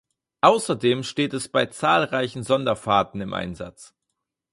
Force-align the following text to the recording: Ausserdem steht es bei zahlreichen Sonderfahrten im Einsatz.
Ausserdem 0.41 1.03
steht 1.03 1.31
es 1.35 1.47
bei 1.47 1.67
zahlreichen 1.67 2.41
Sonderfahrten 2.41 3.21
im 3.21 3.35
Einsatz. 3.35 3.93